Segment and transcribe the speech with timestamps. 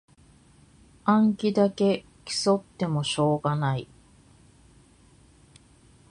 [1.05, 3.87] 暗記だけ競ってもしょうがない